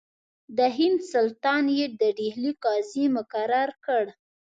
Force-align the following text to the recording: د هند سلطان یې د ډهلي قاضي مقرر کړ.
د 0.57 0.59
هند 0.77 0.99
سلطان 1.13 1.63
یې 1.77 1.85
د 1.99 2.01
ډهلي 2.17 2.51
قاضي 2.63 3.05
مقرر 3.17 3.69
کړ. 3.85 4.03